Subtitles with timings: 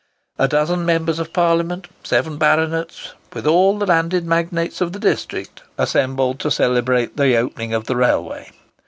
[0.39, 5.61] A dozen members of Parliament, seven baronets, with all the landed magnates of the district,
[5.77, 8.49] assembled to celebrate the opening of the railway.